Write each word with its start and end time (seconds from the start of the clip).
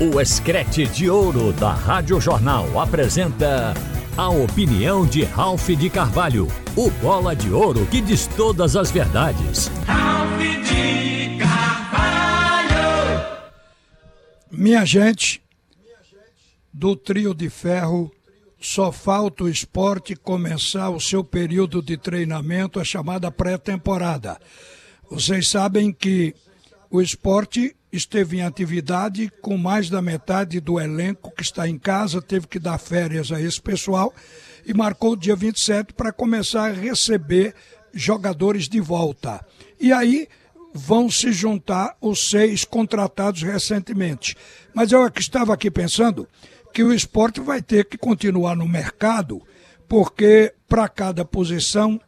O 0.00 0.20
Escrete 0.20 0.86
de 0.86 1.10
Ouro 1.10 1.52
da 1.52 1.72
Rádio 1.72 2.20
Jornal 2.20 2.78
apresenta 2.80 3.74
a 4.16 4.28
opinião 4.28 5.04
de 5.04 5.24
Ralph 5.24 5.70
de 5.70 5.90
Carvalho, 5.90 6.46
o 6.76 6.88
bola 6.88 7.34
de 7.34 7.50
ouro 7.50 7.84
que 7.86 8.00
diz 8.00 8.28
todas 8.28 8.76
as 8.76 8.92
verdades. 8.92 9.66
Ralph 9.88 10.38
de 10.38 11.38
Carvalho! 11.40 12.78
Minha 14.52 14.84
gente, 14.84 15.42
do 16.72 16.94
trio 16.94 17.34
de 17.34 17.50
ferro, 17.50 18.08
só 18.60 18.92
falta 18.92 19.42
o 19.42 19.48
esporte 19.48 20.14
começar 20.14 20.90
o 20.90 21.00
seu 21.00 21.24
período 21.24 21.82
de 21.82 21.96
treinamento, 21.96 22.78
a 22.78 22.84
chamada 22.84 23.32
pré-temporada. 23.32 24.38
Vocês 25.10 25.48
sabem 25.48 25.92
que 25.92 26.36
o 26.90 27.00
esporte 27.02 27.76
esteve 27.92 28.38
em 28.38 28.42
atividade 28.42 29.30
com 29.40 29.56
mais 29.56 29.88
da 29.90 30.00
metade 30.00 30.60
do 30.60 30.78
elenco 30.80 31.30
que 31.34 31.42
está 31.42 31.68
em 31.68 31.78
casa, 31.78 32.20
teve 32.20 32.46
que 32.46 32.58
dar 32.58 32.78
férias 32.78 33.32
a 33.32 33.40
esse 33.40 33.60
pessoal 33.60 34.12
e 34.66 34.74
marcou 34.74 35.12
o 35.12 35.16
dia 35.16 35.36
27 35.36 35.94
para 35.94 36.12
começar 36.12 36.70
a 36.70 36.72
receber 36.72 37.54
jogadores 37.92 38.68
de 38.68 38.80
volta. 38.80 39.44
E 39.80 39.92
aí 39.92 40.28
vão 40.74 41.10
se 41.10 41.32
juntar 41.32 41.96
os 42.00 42.30
seis 42.30 42.64
contratados 42.64 43.42
recentemente. 43.42 44.36
Mas 44.74 44.92
eu 44.92 45.06
estava 45.16 45.54
aqui 45.54 45.70
pensando 45.70 46.28
que 46.72 46.82
o 46.82 46.92
esporte 46.92 47.40
vai 47.40 47.62
ter 47.62 47.86
que 47.86 47.96
continuar 47.96 48.54
no 48.54 48.68
mercado, 48.68 49.42
porque 49.88 50.52
para 50.68 50.88
cada 50.88 51.24
posição 51.24 52.00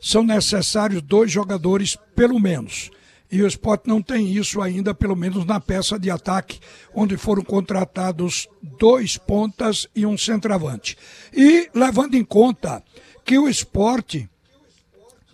são 0.00 0.24
necessários 0.24 1.02
dois 1.02 1.30
jogadores, 1.30 1.96
pelo 2.16 2.40
menos. 2.40 2.90
E 3.32 3.42
o 3.42 3.46
esporte 3.46 3.88
não 3.88 4.02
tem 4.02 4.30
isso 4.30 4.60
ainda, 4.60 4.92
pelo 4.92 5.16
menos 5.16 5.46
na 5.46 5.58
peça 5.58 5.98
de 5.98 6.10
ataque, 6.10 6.60
onde 6.94 7.16
foram 7.16 7.42
contratados 7.42 8.46
dois 8.60 9.16
pontas 9.16 9.88
e 9.96 10.04
um 10.04 10.18
centroavante. 10.18 10.98
E 11.32 11.70
levando 11.74 12.14
em 12.14 12.22
conta 12.22 12.82
que 13.24 13.38
o 13.38 13.48
esporte 13.48 14.28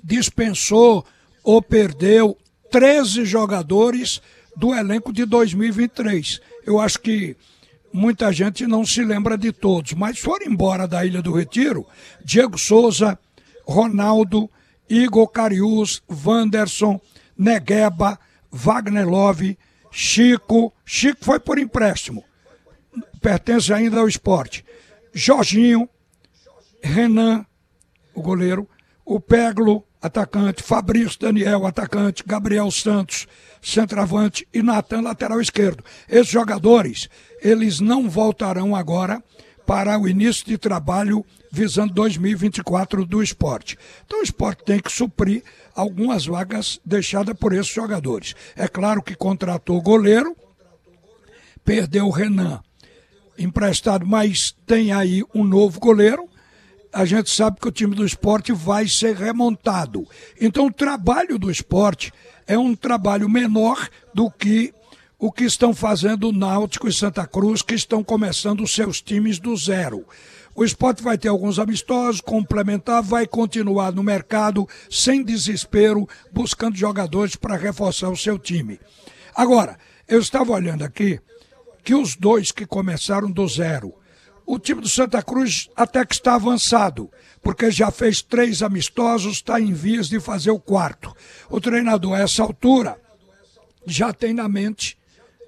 dispensou 0.00 1.04
ou 1.42 1.60
perdeu 1.60 2.38
13 2.70 3.24
jogadores 3.24 4.22
do 4.56 4.72
elenco 4.72 5.12
de 5.12 5.24
2023. 5.24 6.40
Eu 6.64 6.78
acho 6.78 7.00
que 7.00 7.36
muita 7.92 8.32
gente 8.32 8.64
não 8.64 8.86
se 8.86 9.04
lembra 9.04 9.36
de 9.36 9.50
todos, 9.50 9.94
mas 9.94 10.20
foram 10.20 10.46
embora 10.46 10.86
da 10.86 11.04
Ilha 11.04 11.20
do 11.20 11.32
Retiro 11.32 11.84
Diego 12.24 12.56
Souza, 12.56 13.18
Ronaldo, 13.66 14.48
Igor 14.88 15.26
Carius, 15.26 16.00
Wanderson, 16.08 17.00
Negueba, 17.38 18.18
Wagner 18.50 19.06
Love, 19.06 19.56
Chico. 19.90 20.72
Chico 20.84 21.24
foi 21.24 21.38
por 21.38 21.58
empréstimo. 21.58 22.24
Pertence 23.20 23.72
ainda 23.72 24.00
ao 24.00 24.08
esporte. 24.08 24.64
Jorginho, 25.14 25.88
Renan, 26.82 27.46
o 28.14 28.20
goleiro, 28.20 28.68
o 29.04 29.20
Peglo, 29.20 29.84
atacante, 30.00 30.62
Fabrício 30.62 31.18
Daniel, 31.18 31.66
atacante, 31.66 32.24
Gabriel 32.26 32.70
Santos, 32.70 33.26
centroavante 33.60 34.46
e 34.52 34.62
Natan, 34.62 35.00
lateral 35.00 35.40
esquerdo. 35.40 35.84
Esses 36.08 36.28
jogadores, 36.28 37.08
eles 37.40 37.80
não 37.80 38.08
voltarão 38.08 38.74
agora 38.74 39.22
para 39.68 39.98
o 39.98 40.08
início 40.08 40.46
de 40.46 40.56
trabalho 40.56 41.22
visando 41.52 41.92
2024 41.92 43.04
do 43.04 43.22
esporte. 43.22 43.76
Então 44.06 44.20
o 44.20 44.22
esporte 44.22 44.64
tem 44.64 44.80
que 44.80 44.90
suprir 44.90 45.44
algumas 45.74 46.24
vagas 46.24 46.80
deixadas 46.82 47.36
por 47.36 47.52
esses 47.52 47.70
jogadores. 47.70 48.34
É 48.56 48.66
claro 48.66 49.02
que 49.02 49.14
contratou 49.14 49.82
goleiro, 49.82 50.34
perdeu 51.62 52.06
o 52.06 52.10
Renan 52.10 52.62
emprestado, 53.38 54.06
mas 54.06 54.56
tem 54.66 54.90
aí 54.90 55.22
um 55.34 55.44
novo 55.44 55.78
goleiro. 55.78 56.26
A 56.90 57.04
gente 57.04 57.28
sabe 57.28 57.60
que 57.60 57.68
o 57.68 57.72
time 57.72 57.94
do 57.94 58.06
esporte 58.06 58.52
vai 58.52 58.88
ser 58.88 59.14
remontado. 59.16 60.08
Então 60.40 60.68
o 60.68 60.72
trabalho 60.72 61.38
do 61.38 61.50
esporte 61.50 62.10
é 62.46 62.58
um 62.58 62.74
trabalho 62.74 63.28
menor 63.28 63.86
do 64.14 64.30
que 64.30 64.72
o 65.18 65.32
que 65.32 65.44
estão 65.44 65.74
fazendo 65.74 66.28
o 66.28 66.32
Náutico 66.32 66.86
e 66.86 66.92
Santa 66.92 67.26
Cruz, 67.26 67.60
que 67.60 67.74
estão 67.74 68.04
começando 68.04 68.66
seus 68.68 69.02
times 69.02 69.40
do 69.40 69.56
zero. 69.56 70.06
O 70.54 70.64
esporte 70.64 71.02
vai 71.02 71.18
ter 71.18 71.26
alguns 71.26 71.58
amistosos, 71.58 72.20
complementar, 72.20 73.02
vai 73.02 73.26
continuar 73.26 73.92
no 73.92 74.02
mercado 74.02 74.68
sem 74.88 75.24
desespero, 75.24 76.08
buscando 76.32 76.76
jogadores 76.76 77.34
para 77.34 77.56
reforçar 77.56 78.10
o 78.10 78.16
seu 78.16 78.38
time. 78.38 78.78
Agora, 79.34 79.76
eu 80.06 80.20
estava 80.20 80.52
olhando 80.52 80.84
aqui 80.84 81.20
que 81.82 81.94
os 81.94 82.14
dois 82.14 82.52
que 82.52 82.64
começaram 82.64 83.30
do 83.30 83.46
zero, 83.48 83.94
o 84.46 84.58
time 84.58 84.80
do 84.80 84.88
Santa 84.88 85.22
Cruz 85.22 85.68
até 85.74 86.04
que 86.04 86.14
está 86.14 86.34
avançado, 86.34 87.10
porque 87.42 87.70
já 87.70 87.90
fez 87.90 88.22
três 88.22 88.62
amistosos, 88.62 89.34
está 89.34 89.60
em 89.60 89.72
vias 89.72 90.08
de 90.08 90.20
fazer 90.20 90.50
o 90.50 90.60
quarto. 90.60 91.14
O 91.50 91.60
treinador, 91.60 92.14
a 92.14 92.20
essa 92.20 92.42
altura, 92.42 93.00
já 93.86 94.12
tem 94.12 94.32
na 94.32 94.48
mente 94.48 94.97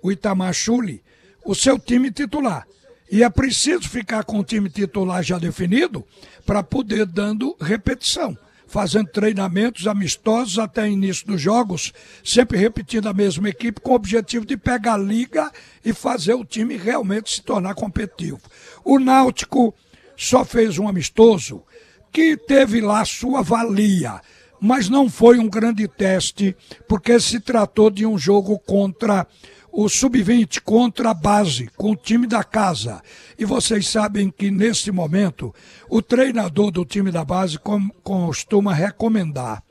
o 0.02 0.10
Itamar 0.10 0.52
Chuli, 0.52 1.02
o 1.44 1.54
seu 1.54 1.78
time 1.78 2.10
titular. 2.10 2.66
E 3.10 3.24
é 3.24 3.30
preciso 3.30 3.88
ficar 3.88 4.24
com 4.24 4.38
o 4.38 4.44
time 4.44 4.70
titular 4.70 5.22
já 5.22 5.38
definido 5.38 6.06
para 6.46 6.62
poder 6.62 7.06
dando 7.06 7.56
repetição, 7.60 8.38
fazendo 8.68 9.08
treinamentos 9.08 9.88
amistosos 9.88 10.60
até 10.60 10.88
início 10.88 11.26
dos 11.26 11.40
jogos, 11.40 11.92
sempre 12.22 12.56
repetindo 12.56 13.08
a 13.08 13.12
mesma 13.12 13.48
equipe 13.48 13.80
com 13.80 13.90
o 13.90 13.96
objetivo 13.96 14.46
de 14.46 14.56
pegar 14.56 14.94
a 14.94 14.98
liga 14.98 15.50
e 15.84 15.92
fazer 15.92 16.34
o 16.34 16.44
time 16.44 16.76
realmente 16.76 17.32
se 17.32 17.42
tornar 17.42 17.74
competitivo. 17.74 18.40
O 18.84 19.00
Náutico 19.00 19.74
só 20.16 20.44
fez 20.44 20.78
um 20.78 20.86
amistoso 20.86 21.64
que 22.12 22.36
teve 22.36 22.80
lá 22.80 23.04
sua 23.04 23.42
valia, 23.42 24.20
mas 24.60 24.88
não 24.88 25.08
foi 25.08 25.38
um 25.38 25.48
grande 25.48 25.88
teste, 25.88 26.54
porque 26.86 27.18
se 27.18 27.40
tratou 27.40 27.90
de 27.90 28.04
um 28.04 28.18
jogo 28.18 28.58
contra 28.58 29.26
o 29.72 29.88
sub-20 29.88 30.60
contra 30.62 31.10
a 31.10 31.14
base, 31.14 31.68
com 31.76 31.92
o 31.92 31.96
time 31.96 32.26
da 32.26 32.42
casa. 32.42 33.02
E 33.38 33.44
vocês 33.44 33.88
sabem 33.88 34.30
que 34.30 34.50
nesse 34.50 34.90
momento 34.90 35.54
o 35.88 36.02
treinador 36.02 36.70
do 36.70 36.84
time 36.84 37.10
da 37.10 37.24
base 37.24 37.58
costuma 38.02 38.74
recomendar 38.74 39.62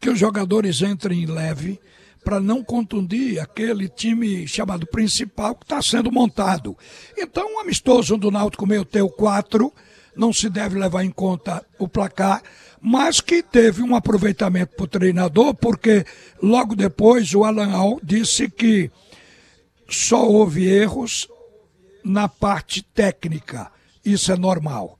que 0.00 0.10
os 0.10 0.18
jogadores 0.18 0.82
entrem 0.82 1.24
leve 1.24 1.80
para 2.22 2.40
não 2.40 2.62
contundir 2.62 3.38
aquele 3.38 3.88
time 3.88 4.46
chamado 4.46 4.86
principal 4.86 5.54
que 5.54 5.64
está 5.64 5.80
sendo 5.80 6.12
montado. 6.12 6.76
Então, 7.16 7.54
um 7.54 7.60
amistoso 7.60 8.16
do 8.16 8.30
Náutico 8.30 8.66
meio 8.66 8.84
teu 8.84 9.08
4 9.08 9.72
não 10.16 10.32
se 10.32 10.48
deve 10.48 10.78
levar 10.78 11.04
em 11.04 11.10
conta 11.10 11.64
o 11.78 11.88
placar, 11.88 12.42
mas 12.86 13.18
que 13.18 13.42
teve 13.42 13.82
um 13.82 13.96
aproveitamento 13.96 14.76
para 14.76 14.84
o 14.84 14.86
treinador, 14.86 15.54
porque 15.54 16.04
logo 16.42 16.76
depois 16.76 17.34
o 17.34 17.42
Alan 17.42 17.72
Al 17.72 17.98
disse 18.02 18.46
que 18.50 18.90
só 19.88 20.28
houve 20.28 20.68
erros 20.68 21.26
na 22.04 22.28
parte 22.28 22.82
técnica. 22.82 23.72
Isso 24.04 24.30
é 24.30 24.36
normal. 24.36 24.98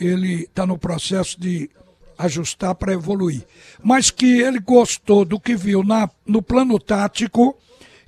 Ele 0.00 0.42
está 0.42 0.66
no 0.66 0.76
processo 0.76 1.40
de 1.40 1.70
ajustar 2.18 2.74
para 2.74 2.92
evoluir. 2.92 3.46
Mas 3.80 4.10
que 4.10 4.40
ele 4.40 4.58
gostou 4.58 5.24
do 5.24 5.38
que 5.38 5.54
viu 5.54 5.84
na, 5.84 6.10
no 6.26 6.42
plano 6.42 6.76
tático 6.76 7.56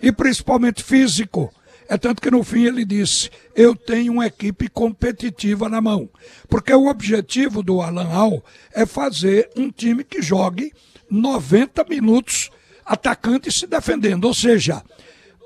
e 0.03 0.11
principalmente 0.11 0.83
físico 0.83 1.55
é 1.89 1.99
tanto 1.99 2.23
que 2.23 2.31
no 2.31 2.43
fim 2.43 2.65
ele 2.65 2.85
disse: 2.85 3.31
Eu 3.55 3.75
tenho 3.75 4.13
uma 4.15 4.27
equipe 4.27 4.69
competitiva 4.69 5.69
na 5.69 5.81
mão. 5.81 6.09
Porque 6.49 6.73
o 6.73 6.89
objetivo 6.89 7.63
do 7.63 7.81
Alan 7.81 8.09
Al 8.09 8.45
é 8.73 8.87
fazer 8.87 9.51
um 9.57 9.71
time 9.71 10.03
que 10.03 10.23
jogue 10.23 10.73
90 11.11 11.85
minutos 11.85 12.51
atacando 12.85 13.49
e 13.49 13.53
se 13.53 13.67
defendendo. 13.67 14.25
Ou 14.25 14.35
seja, 14.35 14.83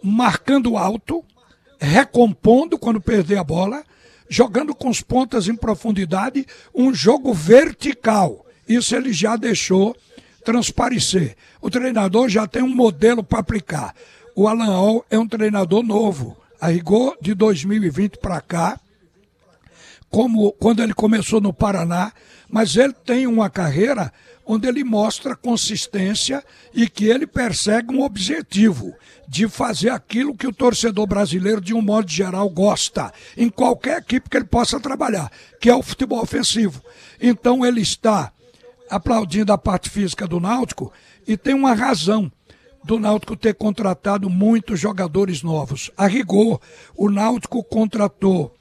marcando 0.03 0.76
alto, 0.76 1.25
recompondo 1.81 2.79
quando 2.79 3.00
perder 3.00 3.38
a 3.38 3.44
bola, 3.44 3.82
jogando 4.29 4.75
com 4.75 4.88
os 4.88 5.00
pontas 5.00 5.49
em 5.49 5.56
profundidade, 5.56 6.46
um 6.75 6.94
jogo 6.94 7.32
vertical. 7.32 8.46
Isso 8.69 8.94
ele 8.94 9.12
já 9.12 9.37
deixou 9.37 9.96
transparecer. 10.44 11.37
O 11.61 11.70
treinador 11.70 12.29
já 12.29 12.46
tem 12.46 12.62
um 12.62 12.75
modelo 12.75 13.23
para 13.25 13.41
aplicar 13.41 13.94
o 14.38 14.46
Alan 14.46 14.67
Hall 14.67 15.05
é 15.11 15.19
um 15.19 15.26
treinador 15.26 15.82
novo. 15.82 16.37
A 16.61 16.69
rigor 16.69 17.19
de 17.20 17.35
2020 17.35 18.19
para 18.19 18.40
cá, 18.40 18.79
como 20.08 20.52
quando 20.52 20.81
ele 20.81 20.94
começou 20.94 21.40
no 21.40 21.52
Paraná, 21.52 22.12
mas 22.49 22.76
ele 22.76 22.93
tem 22.93 23.26
uma 23.26 23.50
carreira 23.50 24.12
onde 24.46 24.69
ele 24.69 24.85
mostra 24.85 25.35
consistência 25.35 26.40
e 26.73 26.88
que 26.88 27.06
ele 27.06 27.26
persegue 27.26 27.93
um 27.93 28.00
objetivo 28.00 28.94
de 29.26 29.49
fazer 29.49 29.90
aquilo 29.90 30.37
que 30.37 30.46
o 30.46 30.52
torcedor 30.52 31.08
brasileiro, 31.08 31.61
de 31.61 31.75
um 31.75 31.82
modo 31.82 32.08
geral, 32.08 32.49
gosta, 32.49 33.12
em 33.37 33.49
qualquer 33.49 33.99
equipe 33.99 34.31
que 34.31 34.37
ele 34.37 34.46
possa 34.46 34.79
trabalhar, 34.79 35.32
que 35.61 35.69
é 35.69 35.75
o 35.75 35.82
futebol 35.82 36.23
ofensivo. 36.23 36.81
Então 37.20 37.67
ele 37.67 37.81
está 37.81 38.31
aplaudindo 38.88 39.52
a 39.52 39.58
parte 39.58 39.91
física 39.91 40.29
do 40.29 40.38
Náutico 40.38 40.93
e 41.26 41.37
tem 41.37 41.55
uma 41.55 41.75
razão 41.75 42.31
do 42.85 42.99
Náutico 42.99 43.37
ter 43.37 43.55
contratado 43.55 44.31
muitos 44.31 44.81
jogadores 44.81 45.43
novos. 45.43 45.91
A 45.97 46.07
rigor, 46.07 46.61
o 46.97 47.11
Náutico 47.11 47.63
contratou 47.63 48.55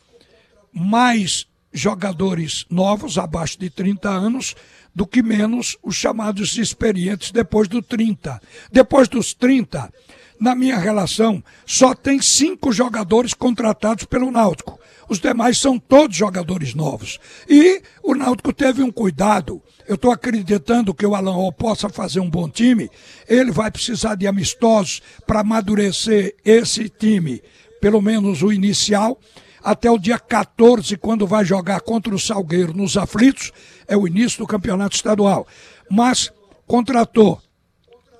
mais 0.74 1.48
jogadores 1.72 2.66
novos, 2.70 3.18
abaixo 3.18 3.60
de 3.60 3.70
30 3.70 4.10
anos, 4.10 4.56
do 4.94 5.06
que 5.06 5.22
menos 5.22 5.78
os 5.84 5.96
chamados 5.96 6.58
experientes 6.58 7.32
depois 7.32 7.68
do 7.68 7.82
30. 7.82 8.42
Depois 8.72 9.08
dos 9.08 9.34
30, 9.34 9.94
na 10.40 10.56
minha 10.56 10.78
relação, 10.78 11.44
só 11.66 11.94
tem 11.94 12.22
cinco 12.22 12.72
jogadores 12.72 13.34
contratados 13.34 14.06
pelo 14.06 14.32
Náutico. 14.32 14.80
Os 15.10 15.20
demais 15.20 15.58
são 15.58 15.80
todos 15.80 16.16
jogadores 16.16 16.74
novos. 16.74 17.20
E 17.48 17.82
o 18.04 18.14
Náutico 18.14 18.52
teve 18.52 18.84
um 18.84 18.92
cuidado. 18.92 19.62
Eu 19.88 19.96
estou 19.96 20.12
acreditando 20.12 20.94
que 20.94 21.06
o 21.06 21.16
Alan 21.16 21.52
possa 21.52 21.90
fazer 21.90 22.20
um 22.20 22.30
bom 22.30 22.50
time. 22.50 22.90
Ele 23.28 23.52
vai 23.52 23.72
precisar 23.72 24.16
de 24.16 24.28
amistosos 24.28 25.02
para 25.26 25.40
amadurecer 25.40 26.36
esse 26.44 26.90
time, 26.90 27.42
pelo 27.80 28.02
menos 28.02 28.44
o 28.44 28.52
inicial 28.52 29.20
até 29.64 29.90
o 29.90 29.98
dia 29.98 30.20
14, 30.20 30.96
quando 30.98 31.28
vai 31.28 31.44
jogar 31.44 31.82
contra 31.82 32.14
o 32.14 32.20
Salgueiro 32.20 32.74
nos 32.74 32.96
aflitos, 32.96 33.52
é 33.88 33.98
o 33.98 34.08
início 34.08 34.40
do 34.40 34.48
campeonato 34.48 34.96
estadual. 34.96 35.48
Mas 35.90 36.32
contratou 36.66 37.42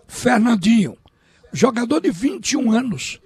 Fernandinho, 0.08 0.98
jogador 1.52 2.00
de 2.00 2.10
21 2.10 2.72
anos, 2.72 3.20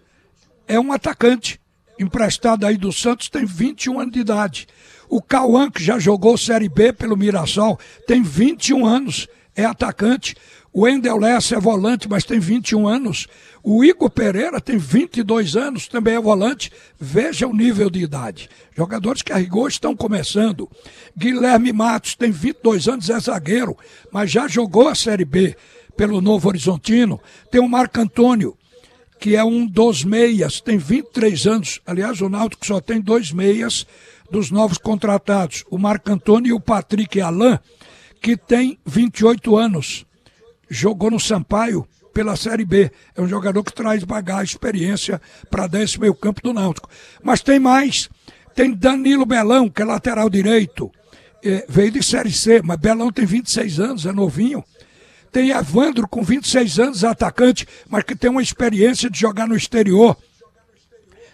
é 0.68 0.80
um 0.80 0.92
atacante, 0.92 1.61
emprestado 2.04 2.66
aí 2.66 2.78
do 2.78 2.92
Santos, 2.92 3.30
tem 3.30 3.46
21 3.46 4.00
anos 4.00 4.14
de 4.14 4.20
idade. 4.20 4.68
O 5.10 5.22
Cauã, 5.22 5.70
que 5.70 5.84
já 5.84 6.00
jogou 6.00 6.38
Série 6.38 6.70
B 6.70 6.94
pelo 6.94 7.18
Mirassol, 7.18 7.78
tem 8.08 8.22
21 8.22 8.86
anos, 8.86 9.28
é 9.56 9.66
atacante. 9.66 10.36
O 10.74 10.88
Endel 10.88 11.18
Lessa 11.18 11.56
é 11.56 11.60
volante, 11.60 12.08
mas 12.10 12.24
tem 12.24 12.40
21 12.40 12.88
anos. 12.88 13.28
O 13.62 13.84
Igor 13.84 14.10
Pereira 14.10 14.62
tem 14.62 14.78
22 14.78 15.58
anos, 15.58 15.88
também 15.90 16.16
é 16.16 16.22
volante. 16.22 16.72
Veja 16.98 17.46
o 17.46 17.54
nível 17.54 17.90
de 17.90 18.00
idade. 18.00 18.50
Jogadores 18.74 19.22
que 19.22 19.34
a 19.34 19.38
rigor 19.38 19.70
estão 19.70 19.94
começando. 19.94 20.70
Guilherme 21.16 21.74
Matos 21.74 22.16
tem 22.16 22.32
22 22.32 22.88
anos, 22.88 23.10
é 23.10 23.20
zagueiro, 23.20 23.78
mas 24.14 24.32
já 24.32 24.48
jogou 24.48 24.88
a 24.88 24.96
Série 24.96 25.26
B 25.26 25.58
pelo 25.98 26.22
Novo 26.22 26.48
Horizontino. 26.48 27.20
Tem 27.52 27.60
o 27.60 27.68
Marco 27.68 28.00
Antônio, 28.00 28.58
que 29.22 29.36
é 29.36 29.44
um 29.44 29.68
dos 29.68 30.04
meias, 30.04 30.60
tem 30.60 30.80
23 30.80 31.46
anos. 31.46 31.80
Aliás, 31.86 32.20
o 32.22 32.28
Náutico 32.28 32.66
só 32.66 32.82
tem 32.82 33.00
dois 33.00 33.32
meias 33.32 33.86
dos 34.32 34.50
novos 34.50 34.80
contratados, 34.80 35.64
o 35.70 35.78
Marco 35.78 36.12
Antônio 36.12 36.50
e 36.50 36.54
o 36.54 36.60
Patrick 36.60 37.22
Alain, 37.22 37.60
que 38.20 38.36
tem 38.36 38.80
28 38.84 39.56
anos 39.56 40.06
jogou 40.72 41.12
no 41.12 41.20
Sampaio 41.20 41.86
pela 42.14 42.36
Série 42.36 42.66
B. 42.66 42.90
É 43.16 43.22
um 43.22 43.28
jogador 43.28 43.64
que 43.64 43.74
traz 43.74 44.04
bagagem, 44.04 44.54
experiência 44.54 45.22
para 45.50 45.68
dar 45.68 45.84
esse 45.84 46.00
meio 46.00 46.16
campo 46.16 46.42
do 46.42 46.54
Náutico. 46.54 46.90
Mas 47.22 47.42
tem 47.42 47.60
mais. 47.60 48.10
Tem 48.56 48.74
Danilo 48.74 49.26
Belão, 49.26 49.70
que 49.70 49.82
é 49.82 49.86
lateral 49.86 50.30
direito. 50.30 50.90
É, 51.44 51.66
veio 51.68 51.92
de 51.92 52.02
Série 52.02 52.32
C, 52.32 52.62
mas 52.64 52.78
Belão 52.78 53.12
tem 53.12 53.26
26 53.26 53.80
anos, 53.80 54.06
é 54.06 54.12
novinho. 54.12 54.64
Tem 55.32 55.52
Evandro 55.52 56.08
com 56.08 56.24
26 56.24 56.80
anos, 56.80 57.04
atacante, 57.04 57.68
mas 57.90 58.04
que 58.04 58.16
tem 58.16 58.30
uma 58.30 58.42
experiência 58.42 59.10
de 59.10 59.20
jogar 59.20 59.48
no 59.48 59.56
exterior. 59.56 60.18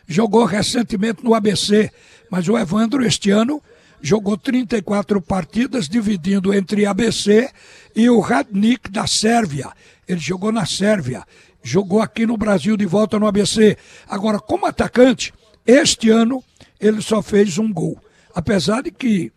Jogou 0.08 0.46
recentemente 0.46 1.24
no 1.24 1.34
ABC, 1.34 1.92
mas 2.30 2.48
o 2.48 2.58
Evandro 2.58 3.04
este 3.06 3.32
ano 3.32 3.62
jogou 4.02 4.38
34 4.38 5.20
partidas, 5.22 5.90
dividindo 5.90 6.54
entre 6.54 6.86
ABC 6.86 7.50
e 7.96 8.10
o 8.10 8.20
Radnik 8.20 8.92
da 8.92 9.08
Sérvia. 9.08 9.72
Ele 10.08 10.20
jogou 10.20 10.52
na 10.52 10.66
Sérvia, 10.66 11.24
jogou 11.64 12.02
aqui 12.02 12.26
no 12.26 12.38
Brasil 12.38 12.78
de 12.78 12.86
volta 12.86 13.20
no 13.20 13.28
ABC. 13.28 13.78
Agora, 14.08 14.40
como 14.40 14.66
atacante, 14.66 15.34
este 15.66 16.10
ano 16.10 16.44
ele 16.80 17.02
só 17.02 17.22
fez 17.22 17.58
um 17.58 17.72
gol. 17.74 18.00
Apesar 18.34 18.84
de 18.84 18.92
que 18.92 19.32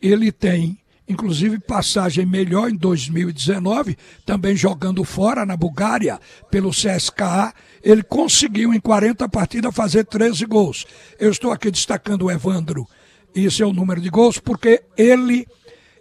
ele 0.00 0.32
tem, 0.32 0.78
inclusive, 1.08 1.58
passagem 1.58 2.26
melhor 2.26 2.68
em 2.68 2.76
2019, 2.76 3.96
também 4.24 4.56
jogando 4.56 5.04
fora 5.04 5.46
na 5.46 5.56
Bulgária, 5.56 6.20
pelo 6.50 6.70
CSKA, 6.70 7.54
ele 7.82 8.02
conseguiu 8.02 8.74
em 8.74 8.80
40 8.80 9.28
partidas 9.28 9.74
fazer 9.74 10.04
13 10.04 10.44
gols. 10.46 10.86
Eu 11.18 11.30
estou 11.30 11.52
aqui 11.52 11.70
destacando 11.70 12.22
o 12.22 12.30
Evandro 12.30 12.86
e 13.34 13.50
seu 13.50 13.72
número 13.72 14.00
de 14.00 14.08
gols, 14.08 14.38
porque 14.38 14.82
ele 14.96 15.46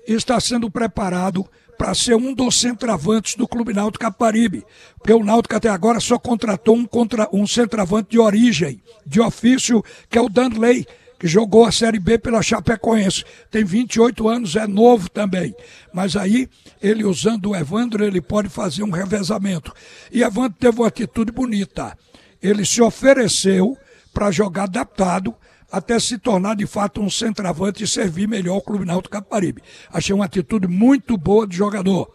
está 0.08 0.40
sendo 0.40 0.70
preparado 0.72 1.46
para 1.78 1.94
ser 1.94 2.16
um 2.16 2.34
dos 2.34 2.60
centravantes 2.60 3.36
do 3.36 3.48
Clube 3.48 3.74
Náutico 3.74 4.04
Caparibe. 4.04 4.64
Porque 4.98 5.14
o 5.14 5.24
Náutico 5.24 5.56
até 5.56 5.70
agora 5.70 6.00
só 6.00 6.18
contratou 6.18 6.76
um, 6.76 6.86
contra, 6.86 7.28
um 7.32 7.46
centravante 7.46 8.12
de 8.12 8.20
origem, 8.20 8.82
de 9.06 9.20
ofício, 9.20 9.84
que 10.10 10.18
é 10.18 10.22
o 10.22 10.30
Danley, 10.30 10.88
que 11.20 11.28
jogou 11.28 11.66
a 11.66 11.72
Série 11.72 12.00
B 12.00 12.18
pela 12.18 12.42
Chapecoense. 12.42 13.24
Tem 13.50 13.64
28 13.64 14.28
anos, 14.28 14.56
é 14.56 14.68
novo 14.68 15.10
também. 15.10 15.56
Mas 15.94 16.16
aí, 16.16 16.50
ele 16.82 17.04
usando 17.04 17.52
o 17.52 17.56
Evandro, 17.56 18.04
ele 18.04 18.22
pode 18.22 18.50
fazer 18.50 18.84
um 18.84 18.92
revezamento. 18.92 19.74
E 20.12 20.24
Evandro 20.24 20.58
teve 20.60 20.80
uma 20.80 20.88
atitude 20.88 21.32
bonita. 21.32 21.98
Ele 22.42 22.66
se 22.66 22.82
ofereceu 22.82 23.78
para 24.14 24.32
jogar 24.32 24.64
adaptado 24.64 25.36
até 25.72 26.00
se 26.00 26.18
tornar 26.18 26.56
de 26.56 26.66
fato 26.66 27.02
um 27.02 27.10
centroavante 27.10 27.84
e 27.84 27.88
servir 27.88 28.28
melhor 28.28 28.58
o 28.58 28.62
Clube 28.62 28.86
Náutico 28.86 29.14
Caparibe. 29.14 29.62
Achei 29.92 30.14
uma 30.16 30.26
atitude 30.26 30.68
muito 30.68 31.18
boa 31.18 31.48
de 31.48 31.58
jogador. 31.58 32.14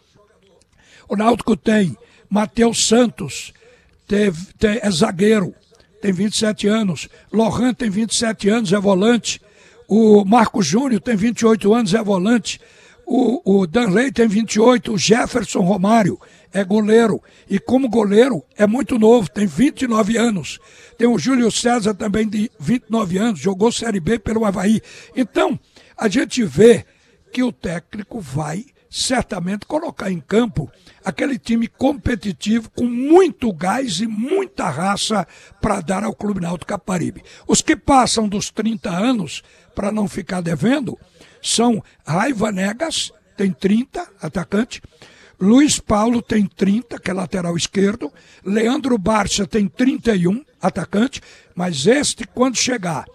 O 1.07 1.15
Náutico 1.15 1.55
tem 1.55 1.95
Matheus 2.29 2.87
Santos, 2.87 3.53
teve, 4.07 4.39
é 4.81 4.89
zagueiro, 4.89 5.53
tem 6.01 6.11
27 6.11 6.67
anos. 6.67 7.07
Lohan 7.31 7.73
tem 7.73 7.89
27 7.89 8.49
anos, 8.49 8.73
é 8.73 8.79
volante. 8.79 9.39
O 9.87 10.25
Marco 10.25 10.61
Júnior 10.63 11.01
tem 11.01 11.15
28 11.15 11.73
anos, 11.73 11.93
é 11.93 12.03
volante. 12.03 12.59
O, 13.05 13.59
o 13.59 13.67
Danley 13.67 14.11
tem 14.11 14.27
28, 14.27 14.93
o 14.93 14.97
Jefferson 14.97 15.59
Romário 15.59 16.19
é 16.53 16.63
goleiro. 16.63 17.21
E 17.49 17.59
como 17.59 17.89
goleiro 17.89 18.43
é 18.57 18.65
muito 18.65 18.97
novo, 18.97 19.29
tem 19.29 19.45
29 19.45 20.17
anos. 20.17 20.59
Tem 20.97 21.07
o 21.07 21.19
Júlio 21.19 21.51
César 21.51 21.93
também 21.93 22.27
de 22.27 22.49
29 22.59 23.17
anos, 23.17 23.39
jogou 23.39 23.71
Série 23.71 23.99
B 23.99 24.17
pelo 24.17 24.45
Havaí. 24.45 24.81
Então, 25.15 25.59
a 25.97 26.07
gente 26.07 26.43
vê 26.43 26.85
que 27.31 27.43
o 27.43 27.51
técnico 27.51 28.19
vai 28.19 28.65
certamente 28.91 29.65
colocar 29.65 30.11
em 30.11 30.19
campo 30.19 30.69
aquele 31.03 31.39
time 31.39 31.65
competitivo 31.65 32.69
com 32.71 32.83
muito 32.83 33.53
gás 33.53 34.01
e 34.01 34.05
muita 34.05 34.69
raça 34.69 35.25
para 35.61 35.79
dar 35.79 36.03
ao 36.03 36.13
Clube 36.13 36.41
Náutico 36.41 36.67
Caparibe. 36.67 37.23
Os 37.47 37.61
que 37.61 37.77
passam 37.77 38.27
dos 38.27 38.49
30 38.49 38.89
anos, 38.89 39.41
para 39.73 39.93
não 39.93 40.09
ficar 40.09 40.41
devendo, 40.41 40.99
são 41.41 41.81
Raiva 42.05 42.51
Negas, 42.51 43.13
tem 43.37 43.51
30, 43.53 44.05
atacante, 44.21 44.81
Luiz 45.39 45.79
Paulo 45.79 46.21
tem 46.21 46.45
30, 46.45 46.99
que 46.99 47.09
é 47.09 47.13
lateral 47.13 47.57
esquerdo. 47.57 48.13
Leandro 48.45 48.95
Barça 48.95 49.47
tem 49.47 49.67
31, 49.67 50.45
atacante. 50.61 51.19
Mas 51.55 51.87
este, 51.87 52.27
quando 52.27 52.57
chegar, 52.57 53.07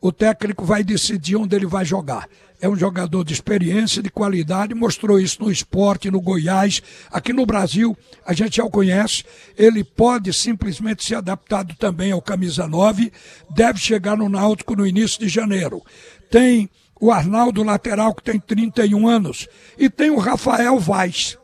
o 0.00 0.10
técnico 0.10 0.64
vai 0.64 0.82
decidir 0.82 1.36
onde 1.36 1.54
ele 1.54 1.66
vai 1.66 1.84
jogar. 1.84 2.28
É 2.62 2.68
um 2.68 2.76
jogador 2.76 3.24
de 3.24 3.34
experiência, 3.34 4.02
de 4.02 4.08
qualidade, 4.08 4.74
mostrou 4.74 5.20
isso 5.20 5.42
no 5.42 5.50
esporte, 5.50 6.10
no 6.10 6.20
Goiás. 6.20 6.80
Aqui 7.10 7.32
no 7.32 7.44
Brasil, 7.44 7.94
a 8.24 8.32
gente 8.32 8.56
já 8.56 8.64
o 8.64 8.70
conhece. 8.70 9.24
Ele 9.58 9.84
pode 9.84 10.32
simplesmente 10.32 11.04
ser 11.04 11.16
adaptado 11.16 11.74
também 11.74 12.12
ao 12.12 12.22
camisa 12.22 12.66
9. 12.66 13.12
Deve 13.50 13.78
chegar 13.78 14.16
no 14.16 14.28
Náutico 14.28 14.76
no 14.76 14.86
início 14.86 15.20
de 15.20 15.28
janeiro. 15.28 15.82
Tem 16.30 16.70
o 17.00 17.10
Arnaldo, 17.10 17.64
lateral, 17.64 18.14
que 18.14 18.22
tem 18.22 18.38
31 18.38 19.08
anos. 19.08 19.48
E 19.76 19.90
tem 19.90 20.10
o 20.10 20.18
Rafael 20.18 20.78
Vaz 20.78 21.36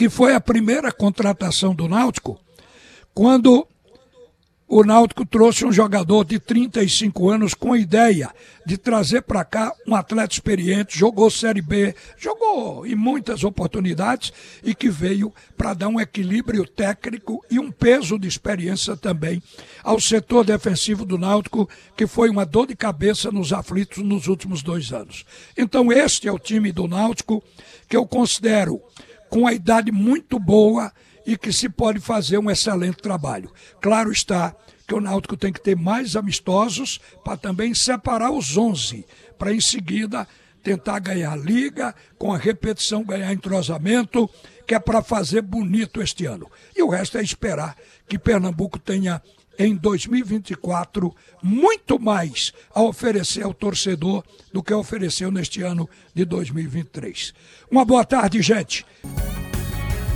que 0.00 0.08
foi 0.08 0.34
a 0.34 0.40
primeira 0.40 0.90
contratação 0.90 1.74
do 1.74 1.86
Náutico, 1.86 2.40
quando 3.12 3.68
o 4.72 4.84
Náutico 4.84 5.26
trouxe 5.26 5.66
um 5.66 5.72
jogador 5.72 6.24
de 6.24 6.38
35 6.38 7.28
anos 7.28 7.54
com 7.54 7.72
a 7.72 7.78
ideia 7.78 8.30
de 8.64 8.78
trazer 8.78 9.22
para 9.22 9.44
cá 9.44 9.74
um 9.84 9.96
atleta 9.96 10.32
experiente, 10.32 10.96
jogou 10.96 11.28
Série 11.28 11.60
B, 11.60 11.92
jogou 12.16 12.86
em 12.86 12.94
muitas 12.94 13.42
oportunidades 13.42 14.32
e 14.62 14.72
que 14.72 14.88
veio 14.88 15.34
para 15.56 15.74
dar 15.74 15.88
um 15.88 15.98
equilíbrio 15.98 16.64
técnico 16.64 17.44
e 17.50 17.58
um 17.58 17.72
peso 17.72 18.16
de 18.16 18.28
experiência 18.28 18.96
também 18.96 19.42
ao 19.82 19.98
setor 19.98 20.44
defensivo 20.44 21.04
do 21.04 21.18
Náutico, 21.18 21.68
que 21.96 22.06
foi 22.06 22.30
uma 22.30 22.46
dor 22.46 22.68
de 22.68 22.76
cabeça 22.76 23.32
nos 23.32 23.52
aflitos 23.52 24.04
nos 24.04 24.28
últimos 24.28 24.62
dois 24.62 24.92
anos. 24.92 25.26
Então, 25.58 25.90
este 25.90 26.28
é 26.28 26.32
o 26.32 26.38
time 26.38 26.70
do 26.70 26.86
Náutico 26.86 27.42
que 27.88 27.96
eu 27.96 28.06
considero 28.06 28.80
com 29.28 29.48
a 29.48 29.52
idade 29.52 29.90
muito 29.90 30.38
boa 30.38 30.92
e 31.30 31.36
que 31.36 31.52
se 31.52 31.68
pode 31.68 32.00
fazer 32.00 32.38
um 32.38 32.50
excelente 32.50 32.96
trabalho. 32.96 33.52
Claro 33.80 34.10
está 34.10 34.52
que 34.84 34.92
o 34.92 35.00
Náutico 35.00 35.36
tem 35.36 35.52
que 35.52 35.60
ter 35.60 35.76
mais 35.76 36.16
amistosos 36.16 37.00
para 37.24 37.36
também 37.36 37.72
separar 37.72 38.32
os 38.32 38.56
11, 38.56 39.06
para 39.38 39.54
em 39.54 39.60
seguida 39.60 40.26
tentar 40.60 40.98
ganhar 40.98 41.36
liga, 41.36 41.94
com 42.18 42.32
a 42.32 42.36
repetição 42.36 43.04
ganhar 43.04 43.32
entrosamento, 43.32 44.28
que 44.66 44.74
é 44.74 44.80
para 44.80 45.04
fazer 45.04 45.42
bonito 45.42 46.02
este 46.02 46.26
ano. 46.26 46.50
E 46.76 46.82
o 46.82 46.88
resto 46.88 47.16
é 47.16 47.22
esperar 47.22 47.76
que 48.08 48.18
Pernambuco 48.18 48.80
tenha 48.80 49.22
em 49.56 49.76
2024 49.76 51.14
muito 51.40 51.96
mais 52.00 52.52
a 52.74 52.82
oferecer 52.82 53.44
ao 53.44 53.54
torcedor 53.54 54.24
do 54.52 54.64
que 54.64 54.74
ofereceu 54.74 55.30
neste 55.30 55.62
ano 55.62 55.88
de 56.12 56.24
2023. 56.24 57.32
Uma 57.70 57.84
boa 57.84 58.04
tarde, 58.04 58.42
gente. 58.42 58.84